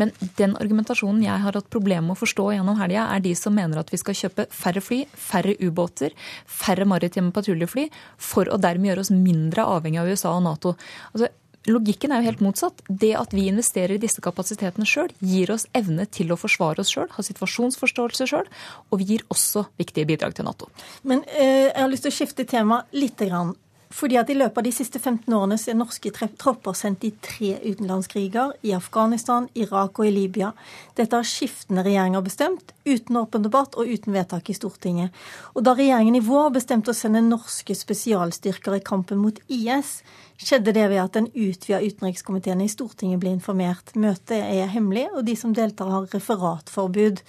Men 0.00 0.12
den 0.38 0.56
argumentasjonen 0.60 1.24
jeg 1.26 1.44
har 1.44 1.58
hatt 1.58 1.70
problemer 1.72 2.06
med 2.08 2.16
å 2.16 2.22
forstå 2.22 2.50
gjennom 2.54 2.78
helga, 2.80 3.08
er 3.14 3.24
de 3.24 3.34
som 3.38 3.54
mener 3.56 3.80
at 3.80 3.92
vi 3.92 4.00
skal 4.00 4.18
kjøpe 4.24 4.48
færre 4.54 4.82
fly, 4.84 5.04
færre 5.18 5.56
ubåter, 5.62 6.14
færre 6.46 6.86
maritime 6.88 7.34
patruljefly, 7.34 7.88
for 8.18 8.50
å 8.50 8.60
dermed 8.60 8.92
gjøre 8.92 9.06
oss 9.06 9.14
mindre 9.14 9.66
avhengig 9.76 10.02
av 10.02 10.12
USA 10.12 10.36
og 10.36 10.44
Nato. 10.46 10.76
Altså, 11.12 11.32
Logikken 11.64 12.12
er 12.12 12.20
jo 12.20 12.28
helt 12.28 12.42
motsatt. 12.44 12.82
Det 12.88 13.14
at 13.16 13.32
vi 13.32 13.46
investerer 13.48 13.96
i 13.96 14.02
disse 14.02 14.20
kapasitetene 14.24 14.86
sjøl, 14.88 15.12
gir 15.24 15.52
oss 15.54 15.64
evne 15.76 16.04
til 16.12 16.34
å 16.34 16.36
forsvare 16.36 16.84
oss 16.84 16.92
sjøl, 16.92 17.08
ha 17.14 17.24
situasjonsforståelse 17.24 18.28
sjøl, 18.28 18.50
og 18.90 19.00
vi 19.00 19.08
gir 19.14 19.24
også 19.32 19.64
viktige 19.80 20.08
bidrag 20.10 20.36
til 20.36 20.48
Nato. 20.48 20.68
Men 21.08 21.24
eh, 21.32 21.70
jeg 21.70 21.80
har 21.80 21.92
lyst 21.92 22.04
til 22.04 22.12
å 22.12 22.18
skifte 22.18 22.48
tema 22.48 22.82
litt. 22.92 23.16
Grann. 23.24 23.54
Fordi 23.94 24.16
at 24.18 24.30
I 24.30 24.34
løpet 24.34 24.58
av 24.58 24.66
de 24.66 24.72
siste 24.74 24.98
15 24.98 25.30
årene 25.36 25.56
så 25.60 25.70
er 25.70 25.76
norske 25.78 26.10
tropper 26.10 26.74
sendt 26.74 27.04
i 27.06 27.12
tre 27.22 27.52
utenlandskriger. 27.62 28.56
I 28.66 28.72
Afghanistan, 28.74 29.46
Irak 29.54 30.00
og 30.00 30.08
i 30.08 30.10
Libya. 30.10 30.50
Dette 30.98 31.14
har 31.14 31.28
skiftende 31.28 31.84
regjeringer 31.86 32.24
bestemt, 32.26 32.74
uten 32.88 33.20
åpen 33.20 33.46
debatt 33.46 33.78
og 33.78 33.86
uten 33.86 34.16
vedtak 34.16 34.50
i 34.50 34.58
Stortinget. 34.58 35.14
Og 35.54 35.62
Da 35.62 35.76
regjeringen 35.78 36.18
i 36.18 36.24
vår 36.26 36.50
bestemte 36.58 36.90
å 36.90 36.98
sende 36.98 37.22
norske 37.22 37.78
spesialstyrker 37.78 38.80
i 38.80 38.82
kampen 38.82 39.22
mot 39.22 39.38
IS, 39.46 40.00
skjedde 40.42 40.74
det 40.74 40.88
ved 40.90 41.04
at 41.04 41.14
den 41.14 41.30
utvida 41.30 41.78
utenrikskomiteen 41.78 42.66
i 42.66 42.68
Stortinget 42.68 43.22
ble 43.22 43.36
informert. 43.38 43.94
Møtet 43.94 44.42
er 44.42 44.74
hemmelig, 44.74 45.06
og 45.14 45.22
de 45.30 45.38
som 45.38 45.54
deltar, 45.54 45.94
har 45.94 46.10
referatforbud. 46.10 47.22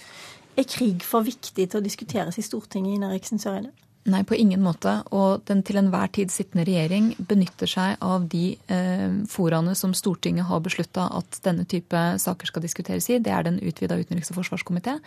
Er 0.57 0.72
krig 0.72 1.05
for 1.05 1.22
viktig 1.22 1.69
til 1.69 1.77
å 1.77 1.86
diskuteres 1.86 2.41
i 2.41 2.50
Stortinget, 2.50 2.98
Ine 2.98 3.13
Eriksen 3.13 3.38
Søreide? 3.38 3.75
Nei, 4.05 4.21
på 4.21 4.38
ingen 4.38 4.62
måte. 4.62 5.00
Og 5.17 5.41
den 5.50 5.63
til 5.65 5.79
enhver 5.81 6.12
tid 6.13 6.29
sittende 6.33 6.65
regjering 6.67 7.13
benytter 7.25 7.69
seg 7.69 7.95
av 8.05 8.27
de 8.29 8.51
eh, 8.69 9.15
foraene 9.31 9.74
som 9.77 9.95
Stortinget 9.97 10.45
har 10.45 10.62
beslutta 10.62 11.07
at 11.17 11.39
denne 11.45 11.65
type 11.65 12.03
saker 12.21 12.51
skal 12.51 12.65
diskuteres 12.67 13.09
i. 13.09 13.17
Det 13.17 13.33
er 13.33 13.47
den 13.47 13.57
utvida 13.65 13.97
utenriks- 13.97 14.29
og 14.29 14.43
forsvarskomité. 14.43 15.00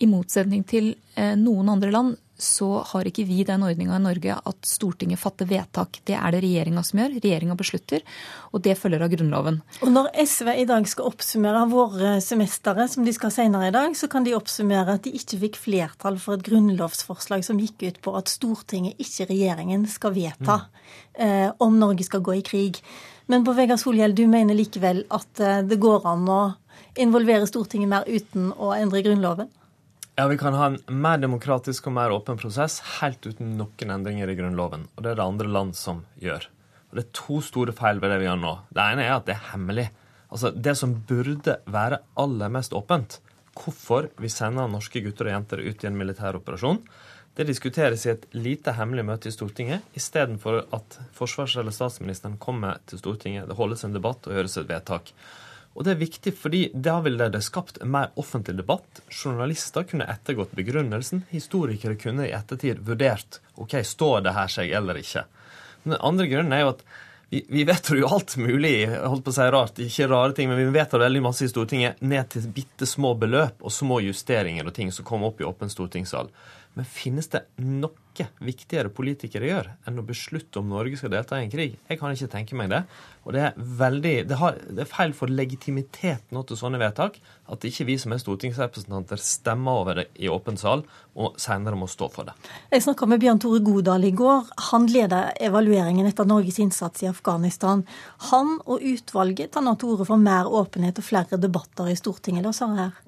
I 0.00 0.08
motsetning 0.08 0.64
til 0.68 0.94
eh, 1.14 1.36
noen 1.36 1.68
andre 1.72 1.92
land 1.92 2.18
så 2.40 2.80
har 2.88 3.08
ikke 3.08 3.26
vi 3.28 3.42
den 3.44 3.62
ordninga 3.64 3.98
i 3.98 4.02
Norge 4.02 4.36
at 4.48 4.66
Stortinget 4.66 5.20
fatter 5.20 5.48
vedtak. 5.48 6.00
Det 6.08 6.16
er 6.16 6.32
det 6.32 6.40
regjeringa 6.44 6.82
som 6.86 7.02
gjør. 7.02 7.18
Regjeringa 7.20 7.56
beslutter, 7.58 8.04
og 8.50 8.64
det 8.64 8.76
følger 8.80 9.04
av 9.04 9.12
Grunnloven. 9.12 9.60
Og 9.84 9.92
når 9.92 10.10
SV 10.24 10.52
i 10.54 10.66
dag 10.68 10.88
skal 10.88 11.10
oppsummere 11.10 11.66
våre 11.70 12.14
semestere, 12.24 12.88
som 12.88 13.04
de 13.04 13.14
skal 13.16 13.34
senere 13.34 13.68
i 13.68 13.76
dag, 13.76 13.92
så 13.98 14.08
kan 14.10 14.26
de 14.26 14.34
oppsummere 14.38 14.96
at 14.96 15.04
de 15.04 15.14
ikke 15.20 15.42
fikk 15.44 15.60
flertall 15.66 16.18
for 16.22 16.38
et 16.38 16.46
grunnlovsforslag 16.48 17.44
som 17.46 17.60
gikk 17.60 17.84
ut 17.84 18.02
på 18.08 18.16
at 18.18 18.32
Stortinget, 18.32 18.96
ikke 19.04 19.28
regjeringen, 19.34 19.86
skal 19.90 20.16
vedta 20.16 20.62
eh, 21.14 21.48
om 21.60 21.76
Norge 21.80 22.08
skal 22.08 22.24
gå 22.24 22.40
i 22.40 22.44
krig. 22.46 22.80
Men 23.30 23.44
på 23.46 23.54
Vegard 23.54 23.82
Solhjell, 23.82 24.16
du 24.16 24.24
mener 24.30 24.56
likevel 24.56 25.04
at 25.12 25.44
eh, 25.44 25.62
det 25.66 25.80
går 25.82 26.08
an 26.08 26.26
å 26.32 26.42
involvere 27.00 27.46
Stortinget 27.46 27.90
mer 27.90 28.08
uten 28.08 28.50
å 28.56 28.72
endre 28.74 29.04
Grunnloven? 29.04 29.50
Ja, 30.20 30.26
Vi 30.28 30.38
kan 30.38 30.54
ha 30.54 30.66
en 30.66 31.00
mer 31.00 31.16
demokratisk 31.16 31.86
og 31.88 31.94
mer 31.96 32.12
åpen 32.12 32.36
prosess 32.36 32.74
helt 32.98 33.24
uten 33.24 33.54
noen 33.56 33.92
endringer 33.94 34.28
i 34.28 34.34
Grunnloven. 34.36 34.82
Og 34.92 35.00
det 35.06 35.14
er 35.14 35.16
det 35.16 35.24
andre 35.24 35.48
land 35.48 35.72
som 35.78 36.02
gjør. 36.20 36.44
Og 36.90 36.98
Det 36.98 37.04
er 37.06 37.14
to 37.16 37.38
store 37.40 37.72
feil 37.72 38.02
ved 38.02 38.12
det 38.12 38.18
vi 38.20 38.26
gjør 38.26 38.36
nå. 38.42 38.50
Det 38.68 38.84
ene 38.84 39.06
er 39.06 39.14
at 39.14 39.24
det 39.24 39.38
er 39.38 39.48
hemmelig. 39.54 39.86
Altså, 40.28 40.50
Det 40.52 40.76
som 40.76 40.92
burde 41.08 41.56
være 41.64 42.02
aller 42.20 42.52
mest 42.52 42.76
åpent, 42.76 43.16
hvorfor 43.56 44.10
vi 44.20 44.28
sender 44.28 44.68
norske 44.68 45.00
gutter 45.00 45.30
og 45.30 45.32
jenter 45.38 45.64
ut 45.64 45.84
i 45.84 45.88
en 45.88 45.96
militær 45.96 46.36
operasjon, 46.36 46.84
det 47.34 47.48
diskuteres 47.48 48.04
i 48.04 48.12
et 48.12 48.26
lite 48.36 48.76
hemmelig 48.76 49.06
møte 49.08 49.32
i 49.32 49.32
Stortinget, 49.32 49.80
istedenfor 49.96 50.66
at 50.70 51.00
forsvars- 51.16 51.56
eller 51.56 51.72
statsministeren 51.72 52.36
kommer 52.36 52.76
til 52.84 53.00
Stortinget, 53.00 53.48
det 53.48 53.56
holdes 53.56 53.84
en 53.84 53.96
debatt 53.96 54.28
og 54.28 54.36
gjøres 54.36 54.58
et 54.58 54.68
vedtak. 54.68 55.14
Og 55.74 55.86
det 55.86 55.92
er 55.92 56.00
viktig 56.00 56.32
fordi 56.36 56.62
da 56.74 56.96
ville 57.04 57.28
det 57.30 57.42
skapt 57.46 57.78
en 57.80 57.92
mer 57.94 58.10
offentlig 58.20 58.56
debatt. 58.58 59.02
Journalister 59.08 59.86
kunne 59.86 60.08
ettergått 60.10 60.56
begrunnelsen. 60.58 61.22
Historikere 61.30 61.98
kunne 62.00 62.26
i 62.26 62.34
ettertid 62.34 62.82
vurdert 62.86 63.38
ok, 63.60 63.78
står 63.86 64.26
det 64.26 64.34
her 64.34 64.50
seg 64.50 64.74
eller 64.74 64.98
ikke. 64.98 65.24
Men 65.84 65.94
den 65.94 66.02
andre 66.10 66.26
grunnen 66.30 66.56
er 66.56 66.64
jo 66.64 66.74
at 66.74 66.84
vi, 67.30 67.62
vedtar 67.62 67.94
jo 67.94 68.08
alt 68.10 68.34
mulig, 68.42 68.88
holdt 68.90 69.22
på 69.22 69.30
å 69.30 69.34
si 69.36 69.44
rart, 69.54 69.76
ikke 69.78 70.08
rare 70.10 70.34
ting, 70.34 70.48
men 70.50 70.58
vi 70.58 70.72
vedtar 70.74 70.98
veldig 70.98 71.20
masse 71.22 71.46
i 71.46 71.50
Stortinget 71.52 72.00
ned 72.02 72.26
til 72.32 72.48
bitte 72.50 72.88
små 72.90 73.12
beløp 73.14 73.62
og 73.62 73.70
små 73.70 74.00
justeringer 74.02 74.66
og 74.66 74.74
ting 74.74 74.90
som 74.90 75.06
kommer 75.06 75.30
opp 75.30 75.38
i 75.38 75.46
åpen 75.46 75.70
stortingssal. 75.70 76.32
Men 76.78 76.86
finnes 76.86 77.26
det 77.32 77.42
noe 77.58 77.90
viktigere 78.44 78.90
politikere 78.92 79.48
gjør 79.48 79.68
enn 79.88 80.00
å 80.00 80.04
beslutte 80.04 80.60
om 80.60 80.68
Norge 80.68 80.98
skal 80.98 81.12
delta 81.12 81.38
i 81.38 81.46
en 81.46 81.52
krig? 81.52 81.78
Jeg 81.88 81.98
kan 81.98 82.12
ikke 82.12 82.28
tenke 82.30 82.58
meg 82.58 82.68
det. 82.70 82.80
Og 83.24 83.34
det 83.34 83.42
er, 83.48 83.56
veldig, 83.56 84.12
det, 84.28 84.36
har, 84.38 84.58
det 84.68 84.84
er 84.84 84.90
feil 84.90 85.14
for 85.16 85.32
legitimiteten 85.32 86.38
til 86.46 86.60
sånne 86.60 86.80
vedtak 86.82 87.18
at 87.50 87.66
ikke 87.66 87.88
vi 87.88 87.96
som 88.00 88.14
er 88.14 88.22
stortingsrepresentanter 88.22 89.20
stemmer 89.24 89.82
over 89.82 90.00
det 90.00 90.06
i 90.20 90.30
åpen 90.30 90.60
sal 90.60 90.84
og 91.18 91.40
senere 91.42 91.78
må 91.80 91.88
stå 91.90 92.10
for 92.12 92.28
det. 92.28 92.36
Jeg 92.70 92.86
snakka 92.86 93.08
med 93.10 93.24
Bjørn 93.24 93.42
Tore 93.42 93.62
Godal 93.66 94.06
i 94.06 94.14
går. 94.16 94.54
Han 94.70 94.88
leder 94.92 95.34
evalueringen 95.42 96.08
etter 96.10 96.28
Norges 96.28 96.60
innsats 96.62 97.06
i 97.06 97.10
Afghanistan. 97.10 97.86
Han 98.30 98.58
og 98.66 98.84
utvalget 98.84 99.56
tar 99.56 99.66
nå 99.66 99.74
til 99.80 99.96
orde 99.96 100.08
for 100.08 100.22
mer 100.22 100.50
åpenhet 100.60 101.02
og 101.02 101.08
flere 101.08 101.40
debatter 101.40 101.90
i 101.90 101.98
Stortinget. 101.98 102.46
Da, 102.46 102.54
sa 102.54 102.70
her. 102.76 102.98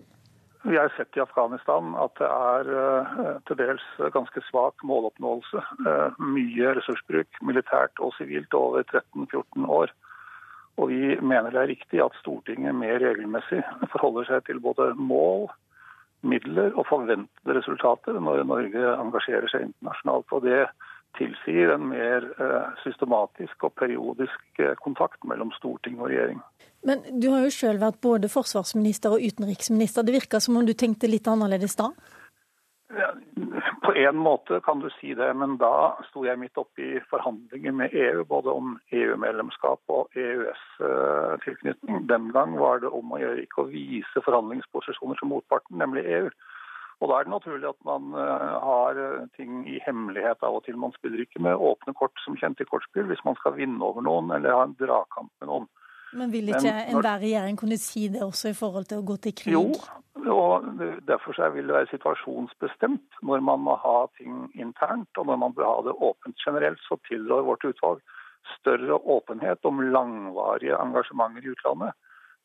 Vi 0.64 0.76
har 0.76 0.88
sett 0.97 1.16
i 1.16 1.21
Afghanistan 1.21 1.95
at 1.99 2.14
det 2.21 2.28
er 2.28 2.69
uh, 2.71 3.23
til 3.49 3.59
dels 3.59 3.87
ganske 4.14 4.42
svak 4.47 4.85
måloppnåelse. 4.87 5.62
Uh, 5.83 6.21
mye 6.23 6.76
ressursbruk 6.78 7.40
militært 7.42 7.99
og 7.99 8.14
sivilt 8.14 8.54
over 8.54 8.87
13-14 8.87 9.66
år. 9.66 9.90
Og 10.78 10.92
vi 10.92 11.16
mener 11.19 11.50
det 11.50 11.61
er 11.64 11.73
riktig 11.73 12.04
at 12.04 12.14
Stortinget 12.21 12.78
mer 12.78 13.02
regelmessig 13.02 13.59
forholder 13.92 14.31
seg 14.31 14.47
til 14.47 14.62
både 14.62 14.92
mål, 14.95 15.50
midler 16.23 16.71
og 16.78 16.87
forventede 16.87 17.59
resultater 17.59 18.14
når 18.23 18.47
Norge 18.47 18.95
engasjerer 18.95 19.50
seg 19.50 19.66
internasjonalt. 19.66 20.31
Og 20.31 20.47
det 20.47 20.62
tilsier 21.19 21.75
en 21.75 21.90
mer 21.90 22.31
uh, 22.38 22.71
systematisk 22.87 23.66
og 23.66 23.75
periodisk 23.83 24.62
kontakt 24.87 25.26
mellom 25.26 25.50
storting 25.59 25.99
og 25.99 26.12
regjering. 26.14 26.38
Men 26.83 27.05
du 27.23 27.29
har 27.31 27.45
jo 27.45 27.53
sjøl 27.55 27.79
vært 27.83 28.01
både 28.03 28.31
forsvarsminister 28.33 29.15
og 29.15 29.23
utenriksminister. 29.23 30.03
Det 30.03 30.17
virka 30.17 30.41
som 30.43 30.59
om 30.59 30.67
du 30.67 30.75
tenkte 30.75 31.11
litt 31.11 31.29
annerledes 31.31 31.79
da? 31.79 31.93
Ja, 32.93 33.12
på 33.83 33.95
en 33.97 34.19
måte 34.21 34.59
kan 34.61 34.83
du 34.83 34.91
si 34.99 35.15
det, 35.17 35.31
men 35.39 35.55
da 35.61 35.95
sto 36.11 36.27
jeg 36.27 36.41
midt 36.43 36.59
oppe 36.61 36.83
i 36.85 37.01
forhandlinger 37.09 37.73
med 37.73 37.95
EU, 37.97 38.25
både 38.29 38.53
om 38.53 38.75
EU-medlemskap 38.93 39.95
og 39.95 40.19
EØS-tilknytning. 40.19 42.03
Den 42.11 42.29
gang 42.37 42.59
var 42.61 42.83
det 42.83 42.93
om 42.93 43.15
å 43.15 43.21
gjøre 43.23 43.47
ikke 43.47 43.65
å 43.65 43.71
vise 43.73 44.25
forhandlingsposisjoner 44.27 45.23
til 45.23 45.33
motparten, 45.33 45.79
nemlig 45.81 46.05
EU. 46.19 46.29
Og 47.03 47.09
Da 47.11 47.17
er 47.19 47.27
det 47.27 47.35
naturlig 47.35 47.67
at 47.67 47.81
man 47.83 48.12
eh, 48.15 48.51
har 48.62 48.99
ting 49.37 49.65
i 49.67 49.81
hemmelighet 49.83 50.45
av 50.47 50.61
og 50.61 50.65
til. 50.69 50.77
Man 50.79 50.95
spiller 50.95 51.25
ikke 51.25 51.43
med 51.43 51.59
åpne 51.59 51.97
kort 51.99 52.15
som 52.23 52.37
kjent 52.39 52.62
i 52.62 52.69
kortspill 52.69 53.09
hvis 53.09 53.25
man 53.27 53.35
skal 53.41 53.57
vinne 53.57 53.83
over 53.83 54.05
noen 54.07 54.31
eller 54.31 54.55
ha 54.55 54.69
en 54.69 54.77
dragkamp. 54.79 55.32
Men 56.19 56.33
vil 56.33 56.50
ikke 56.52 56.73
enhver 56.92 57.23
regjering 57.23 57.59
kunne 57.61 57.78
si 57.81 58.07
det 58.12 58.23
også 58.25 58.52
i 58.52 58.57
forhold 58.57 58.88
til 58.90 59.00
å 59.00 59.07
gå 59.07 59.16
til 59.25 59.35
krig? 59.38 59.54
Jo, 59.54 59.64
og 60.33 60.66
derfor 61.09 61.38
vil 61.54 61.71
det 61.71 61.76
være 61.78 61.90
situasjonsbestemt 61.92 63.23
når 63.23 63.45
man 63.49 63.64
må 63.64 63.76
ha 63.81 63.97
ting 64.19 64.45
internt, 64.54 65.11
og 65.16 65.26
når 65.31 65.40
man 65.45 65.57
bør 65.57 65.69
ha 65.71 65.78
det 65.88 65.97
åpent 65.97 66.45
generelt, 66.47 66.81
så 66.88 67.00
tilrår 67.09 67.47
vårt 67.49 67.64
utvalg 67.64 68.02
større 68.59 68.99
åpenhet 69.16 69.64
om 69.64 69.81
langvarige 69.95 70.78
engasjementer 70.78 71.47
i 71.47 71.54
utlandet 71.54 71.97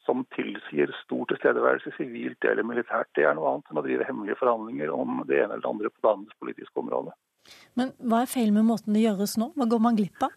som 0.07 0.23
tilsier 0.35 0.91
stor 1.03 1.27
tilstedeværelse 1.27 1.91
sivilt 1.97 2.45
eller 2.47 2.63
militært. 2.63 3.09
Det 3.17 3.25
er 3.27 3.35
noe 3.35 3.51
annet 3.51 3.71
enn 3.71 3.81
å 3.81 3.85
drive 3.85 4.07
hemmelige 4.07 4.39
forhandlinger 4.39 4.93
om 4.95 5.23
det 5.27 5.41
ene 5.41 5.57
eller 5.57 5.65
det 5.65 5.71
andre 5.73 5.91
på 5.91 6.07
landets 6.07 6.37
politiske 6.39 6.79
område. 6.79 7.15
Men 7.79 7.91
hva 7.99 8.23
er 8.23 8.31
feil 8.31 8.53
med 8.55 8.67
måten 8.67 8.95
det 8.95 9.03
gjøres 9.03 9.35
nå? 9.41 9.51
Hva 9.57 9.67
går 9.71 9.83
man 9.83 9.99
glipp 9.99 10.23
av? 10.23 10.35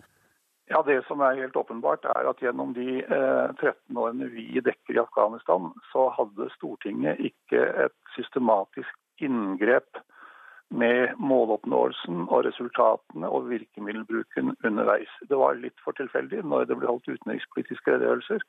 Ja, 0.71 0.83
Det 0.87 1.01
som 1.07 1.21
er 1.21 1.35
helt 1.35 1.57
åpenbart, 1.57 2.05
er 2.05 2.29
at 2.31 2.39
gjennom 2.39 2.75
de 2.77 3.01
eh, 3.03 3.49
13 3.59 3.97
årene 3.99 4.29
vi 4.31 4.61
dekker 4.63 4.95
i 4.95 5.03
Afghanistan, 5.03 5.73
så 5.91 6.09
hadde 6.15 6.47
Stortinget 6.55 7.19
ikke 7.19 7.65
et 7.87 7.97
systematisk 8.15 8.93
inngrep 9.19 9.99
med 10.71 11.19
måloppnåelsen 11.19 12.29
og 12.29 12.45
resultatene 12.47 13.29
og 13.29 13.49
virkemiddelbruken 13.51 14.55
underveis. 14.65 15.11
Det 15.29 15.39
var 15.39 15.59
litt 15.59 15.83
for 15.83 15.99
tilfeldig 15.99 16.45
når 16.47 16.71
det 16.71 16.79
ble 16.79 16.93
holdt 16.93 17.11
utenrikspolitiske 17.11 17.97
redegjørelser. 17.97 18.47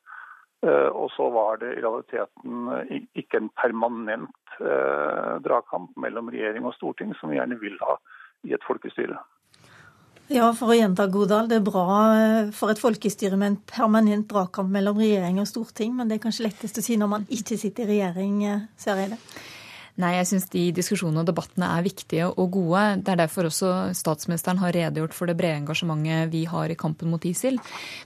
Eh, 0.62 0.90
og 0.94 1.10
så 1.16 1.26
var 1.34 1.58
det 1.58 1.74
i 1.74 1.82
realiteten 1.82 2.68
eh, 2.76 2.98
ikke 3.18 3.42
en 3.42 3.50
permanent 3.58 4.58
eh, 4.62 5.42
dragkamp 5.42 5.98
mellom 5.98 6.30
regjering 6.30 6.70
og 6.70 6.78
storting, 6.78 7.16
som 7.18 7.34
vi 7.34 7.42
gjerne 7.42 7.58
vil 7.64 7.82
ha 7.82 7.98
i 8.46 8.54
et 8.54 8.70
folkestyre. 8.70 9.18
Ja, 10.32 10.48
for 10.56 10.72
å 10.72 10.76
gjenta 10.78 11.10
Godal, 11.12 11.50
det 11.52 11.58
er 11.60 11.64
bra 11.66 11.86
eh, 12.16 12.52
for 12.56 12.72
et 12.72 12.80
folkestyre 12.80 13.36
med 13.36 13.50
en 13.50 13.58
permanent 13.68 14.30
dragkamp 14.32 14.72
mellom 14.72 15.02
regjering 15.02 15.42
og 15.44 15.50
storting, 15.50 15.92
men 15.98 16.08
det 16.08 16.18
er 16.18 16.24
kanskje 16.24 16.46
lettest 16.48 16.80
å 16.80 16.84
si 16.86 16.96
når 17.00 17.12
man 17.12 17.26
ikke 17.28 17.58
sitter 17.60 17.84
i 17.84 17.98
regjering, 17.98 18.38
Søreide. 18.80 19.18
jeg 19.18 19.18
det. 19.18 19.50
Nei, 20.00 20.14
jeg 20.16 20.28
syns 20.30 20.48
de 20.54 20.62
diskusjonene 20.76 21.24
og 21.24 21.28
debattene 21.28 21.68
er 21.76 21.84
viktige 21.84 22.30
og 22.30 22.54
gode. 22.56 22.84
Det 23.04 23.12
er 23.12 23.20
derfor 23.20 23.50
også 23.50 23.72
statsministeren 23.98 24.62
har 24.62 24.72
redegjort 24.76 25.16
for 25.16 25.28
det 25.28 25.36
brede 25.40 25.60
engasjementet 25.60 26.32
vi 26.32 26.46
har 26.48 26.72
i 26.72 26.78
kampen 26.80 27.12
mot 27.12 27.26
ISIL. 27.28 27.60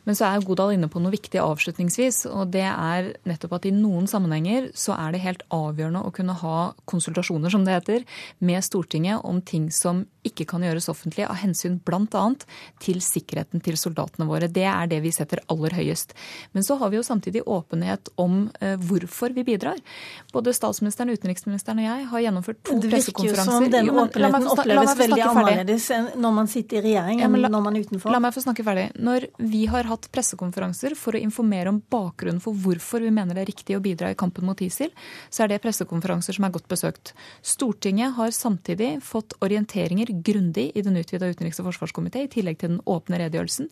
Men 0.08 0.18
så 0.18 0.30
er 0.30 0.46
Godal 0.46 0.74
inne 0.76 0.90
på 0.92 1.02
noe 1.04 1.14
viktig 1.14 1.42
avslutningsvis, 1.44 2.24
og 2.32 2.50
det 2.56 2.66
er 2.66 3.12
nettopp 3.30 3.60
at 3.60 3.70
i 3.70 3.76
noen 3.76 4.10
sammenhenger 4.10 4.72
så 4.78 4.98
er 4.98 5.14
det 5.14 5.24
helt 5.26 5.46
avgjørende 5.54 6.02
å 6.02 6.14
kunne 6.16 6.38
ha 6.42 6.58
konsultasjoner, 6.90 7.54
som 7.54 7.66
det 7.68 7.78
heter, 7.78 8.10
med 8.40 8.66
Stortinget 8.66 9.22
om 9.26 9.44
ting 9.46 9.70
som 9.74 10.06
ikke 10.26 10.48
kan 10.50 10.64
gjøres 10.66 10.90
offentlig 10.90 11.28
av 11.28 11.38
hensyn 11.38 11.78
bl.a. 11.86 12.24
til 12.82 13.02
sikkerheten 13.04 13.62
til 13.64 13.78
soldatene 13.78 14.28
våre. 14.30 14.50
Det 14.50 14.66
er 14.66 14.90
det 14.90 15.04
vi 15.06 15.14
setter 15.14 15.44
aller 15.54 15.76
høyest. 15.78 16.16
Men 16.58 16.66
så 16.66 16.80
har 16.82 16.90
vi 16.90 16.98
jo 16.98 17.06
samtidig 17.06 17.46
åpenhet 17.46 18.10
om 18.22 18.48
uh, 18.50 18.76
hvorfor 18.82 19.36
vi 19.36 19.46
bidrar. 19.48 19.78
Både 20.34 20.56
statsministeren, 20.56 21.14
utenriksministeren 21.14 21.75
og 21.80 21.86
jeg 21.86 22.06
har 22.12 22.24
gjennomført 22.26 22.60
to 22.66 22.78
pressekonferanser. 22.82 23.06
Det 23.06 23.12
virker 23.16 23.32
jo 23.32 23.46
som 23.46 23.66
den 23.74 23.90
åpenheten 24.04 24.48
oppleves 24.54 24.94
veldig 25.00 25.22
annerledes 25.26 25.88
når 26.22 26.36
man 26.36 26.50
sitter 26.52 26.80
i 26.80 26.84
regjering 26.90 27.24
enn 27.26 27.38
når 27.46 27.64
man 27.66 27.78
er 27.78 27.86
utenfor. 27.86 28.14
La 28.14 28.22
meg 28.24 28.36
få 28.36 28.44
snakke 28.44 28.66
ferdig. 28.66 28.86
Når 28.96 29.28
vi 29.52 29.66
har 29.72 29.90
hatt 29.90 30.08
pressekonferanser 30.14 30.96
for 31.00 31.18
å 31.18 31.22
informere 31.22 31.72
om 31.74 31.82
bakgrunnen 31.92 32.42
for 32.44 32.58
hvorfor 32.66 33.04
vi 33.04 33.12
mener 33.14 33.38
det 33.38 33.46
er 33.46 33.52
riktig 33.52 33.78
å 33.78 33.84
bidra 33.84 34.12
i 34.14 34.18
kampen 34.20 34.48
mot 34.48 34.62
ISIL, 34.64 34.94
så 35.30 35.46
er 35.46 35.54
det 35.54 35.62
pressekonferanser 35.66 36.38
som 36.38 36.48
er 36.48 36.54
godt 36.56 36.70
besøkt. 36.72 37.14
Stortinget 37.46 38.16
har 38.18 38.34
samtidig 38.36 38.92
fått 39.06 39.36
orienteringer 39.46 40.12
grundig 40.26 40.70
i 40.76 40.86
den 40.86 41.00
utvida 41.02 41.30
utenriks- 41.32 41.62
og 41.62 41.70
forsvarskomité, 41.70 42.26
i 42.26 42.32
tillegg 42.32 42.60
til 42.62 42.76
den 42.76 42.82
åpne 42.90 43.20
redegjørelsen. 43.24 43.70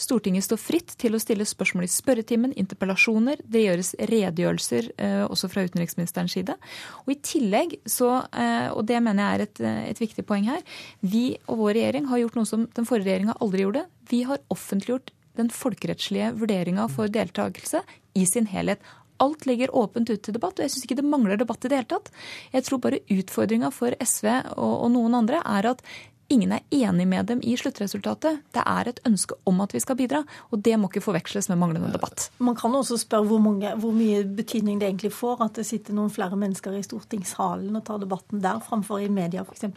Stortinget 0.00 0.46
står 0.48 0.60
fritt 0.60 0.96
til 1.00 1.16
å 1.16 1.22
stille 1.22 1.46
spørsmål 1.48 1.86
i 1.86 1.92
spørretimen, 1.92 2.56
interpellasjoner. 2.58 3.42
Det 3.44 3.66
gjøres 3.66 3.94
redegjørelser 4.10 4.90
eh, 4.96 5.24
også 5.26 5.50
fra 5.52 5.66
utenriksministerens 5.68 6.36
side. 6.38 6.56
Og 7.04 7.14
i 7.14 7.18
tillegg 7.20 7.41
så, 7.88 8.10
eh, 8.32 8.68
og 8.72 8.86
det 8.86 9.00
mener 9.02 9.22
jeg 9.22 9.34
er 9.34 9.42
et, 9.46 9.60
eh, 9.60 9.90
et 9.90 9.98
viktig 10.00 10.24
poeng 10.26 10.44
her, 10.44 10.62
vi 11.02 11.38
og 11.48 11.58
vår 11.58 11.74
regjering 11.74 12.06
har 12.06 12.18
gjort 12.18 12.36
noe 12.36 12.46
som 12.48 12.66
den 12.66 12.84
forrige 12.88 13.10
regjeringa 13.10 13.36
aldri 13.40 13.66
gjorde. 13.66 13.86
Vi 14.08 14.22
har 14.24 14.38
offentliggjort 14.50 15.10
den 15.36 15.48
folkerettslige 15.48 16.32
vurderinga 16.36 16.88
for 16.90 17.08
deltakelse 17.08 17.82
i 18.14 18.24
sin 18.26 18.46
helhet. 18.46 18.80
Alt 19.22 19.46
ligger 19.46 19.74
åpent 19.74 20.10
ut 20.10 20.22
til 20.22 20.34
debatt, 20.34 20.58
og 20.58 20.64
jeg 20.64 20.72
syns 20.72 20.86
ikke 20.86 20.98
det 20.98 21.06
mangler 21.06 21.38
debatt 21.38 21.64
i 21.64 21.70
det 21.70 21.78
hele 21.78 21.90
tatt. 21.92 22.10
Jeg 22.52 22.64
tror 22.66 22.80
bare 22.82 23.02
utfordringa 23.12 23.70
for 23.72 23.94
SV 24.02 24.28
og, 24.56 24.74
og 24.82 24.90
noen 24.90 25.14
andre 25.14 25.42
er 25.44 25.70
at 25.70 25.84
ingen 26.32 26.54
er 26.56 26.64
enig 26.72 27.06
med 27.08 27.28
dem 27.30 27.42
i 27.44 27.56
sluttresultatet. 27.60 28.40
Det 28.54 28.62
er 28.64 28.90
et 28.90 29.02
ønske 29.08 29.36
om 29.48 29.60
at 29.64 29.74
vi 29.74 29.82
skal 29.82 29.98
bidra, 29.98 30.22
og 30.50 30.62
det 30.64 30.78
må 30.80 30.90
ikke 30.90 31.04
forveksles 31.04 31.50
med 31.52 31.60
manglende 31.60 31.92
debatt. 31.92 32.30
Man 32.42 32.56
kan 32.58 32.74
også 32.78 32.98
spørre 33.02 33.28
hvor, 33.28 33.42
mange, 33.42 33.74
hvor 33.82 33.94
mye 33.96 34.22
betydning 34.24 34.80
det 34.80 34.88
egentlig 34.90 35.12
får 35.14 35.44
at 35.48 35.60
det 35.60 35.66
sitter 35.68 35.96
noen 35.96 36.12
flere 36.12 36.38
mennesker 36.38 36.78
i 36.78 36.84
stortingssalen 36.86 37.76
og 37.76 37.84
tar 37.86 38.00
debatten 38.02 38.42
der, 38.44 38.62
framfor 38.64 39.02
i 39.04 39.10
media 39.12 39.44
f.eks. 39.44 39.68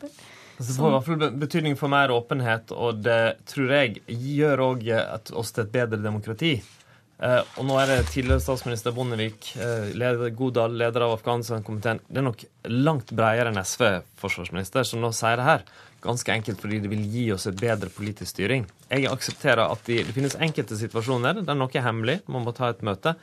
Altså, 0.55 0.71
det 0.71 0.77
får 0.79 0.87
i 0.87 0.95
hvert 0.95 1.07
fall 1.09 1.37
betydning 1.41 1.75
for 1.75 1.91
mer 1.91 2.13
åpenhet, 2.15 2.71
og 2.71 3.03
det 3.03 3.21
tror 3.51 3.75
jeg 3.75 3.99
gjør 4.07 4.67
òg 4.69 4.89
oss 5.35 5.51
til 5.51 5.65
et 5.65 5.73
bedre 5.73 5.99
demokrati. 5.99 6.55
Eh, 7.23 7.41
og 7.55 7.63
nå 7.67 7.77
er 7.79 7.91
det 7.91 8.09
tidligere 8.11 8.43
statsminister 8.43 8.91
Bondevik, 8.95 9.53
eh, 9.55 9.91
leder, 9.95 10.29
Godal, 10.35 10.75
leder 10.75 11.05
av 11.05 11.13
Afghanistan-komiteen. 11.15 12.01
Det 12.07 12.19
er 12.19 12.27
nok 12.27 12.43
langt 12.67 13.13
bredere 13.15 13.53
enn 13.53 13.61
SV-forsvarsminister 13.61 14.83
som 14.83 15.03
nå 15.03 15.13
sier 15.15 15.39
det 15.39 15.47
her. 15.47 15.63
Ganske 16.05 16.33
enkelt 16.33 16.61
fordi 16.61 16.79
det 16.83 16.91
vil 16.91 17.03
gi 17.09 17.25
oss 17.35 17.47
et 17.49 17.57
bedre 17.59 17.89
politisk 17.93 18.35
styring. 18.35 18.67
Jeg 18.91 19.09
aksepterer 19.09 19.65
at 19.65 19.83
de, 19.89 19.99
det 20.05 20.15
finnes 20.15 20.37
enkelte 20.37 20.77
situasjoner 20.79 21.41
der 21.41 21.57
noe 21.57 21.73
er 21.73 21.85
hemmelig, 21.87 22.19
man 22.31 22.45
må 22.45 22.53
ta 22.55 22.69
et 22.71 22.85
møte, 22.85 23.15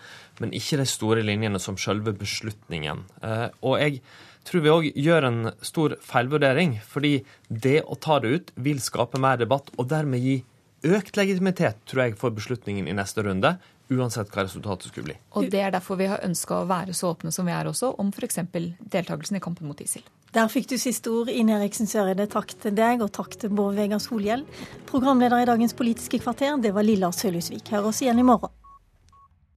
men 0.43 0.55
ikke 0.57 0.81
de 0.81 0.89
store 0.91 1.25
linjene 1.27 1.61
som 1.63 1.79
selve 1.81 2.15
beslutningen. 2.19 3.05
Uh, 3.23 3.49
og 3.63 3.79
jeg 3.81 4.01
tror 4.49 4.65
vi 4.65 4.73
òg 4.73 4.89
gjør 4.99 5.29
en 5.29 5.43
stor 5.63 5.97
feilvurdering, 6.03 6.81
fordi 6.83 7.21
det 7.49 7.81
å 7.87 7.99
ta 7.99 8.19
det 8.23 8.33
ut 8.35 8.57
vil 8.67 8.83
skape 8.83 9.21
mer 9.23 9.39
debatt, 9.41 9.71
og 9.79 9.91
dermed 9.93 10.23
gi 10.23 10.41
økt 10.83 11.15
legitimitet, 11.17 11.79
tror 11.87 12.09
jeg, 12.09 12.19
for 12.19 12.35
beslutningen 12.35 12.89
i 12.91 12.97
neste 12.97 13.23
runde 13.23 13.55
uansett 13.93 14.31
hva 14.33 14.47
resultatet 14.47 14.91
skulle 14.91 15.11
bli. 15.11 15.17
Og 15.37 15.51
Det 15.51 15.61
er 15.61 15.73
derfor 15.75 15.99
vi 16.01 16.09
har 16.11 16.23
ønska 16.25 16.63
å 16.63 16.69
være 16.69 16.95
så 16.97 17.13
åpne 17.13 17.33
som 17.35 17.47
vi 17.47 17.55
er 17.55 17.69
også, 17.69 17.95
om 17.99 18.13
f.eks. 18.13 18.41
deltakelsen 18.81 19.39
i 19.39 19.43
kampen 19.45 19.69
mot 19.69 19.81
ISIL. 19.81 20.05
Der 20.33 20.49
fikk 20.49 20.71
du 20.71 20.79
siste 20.81 21.11
ord, 21.13 21.29
Ine 21.29 21.59
Eriksen 21.59 21.89
Søreide. 21.91 22.25
Takk 22.33 22.55
til 22.63 22.73
deg, 22.73 23.03
og 23.05 23.13
takk 23.13 23.37
til 23.37 23.53
Bård 23.53 23.77
Vegar 23.77 24.01
Solhjell. 24.01 24.47
Programleder 24.89 25.45
i 25.45 25.49
dagens 25.51 25.77
Politiske 25.77 26.23
kvarter, 26.25 26.57
det 26.57 26.73
var 26.73 26.89
Lilla 26.89 27.13
Sølhusvik. 27.13 27.69
Hør 27.75 27.91
oss 27.93 28.01
igjen 28.01 28.23
i 28.23 28.25
morgen. 28.25 28.62